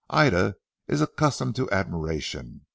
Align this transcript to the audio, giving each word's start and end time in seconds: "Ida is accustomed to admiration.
"Ida 0.09 0.55
is 0.87 0.99
accustomed 0.99 1.55
to 1.57 1.69
admiration. 1.71 2.65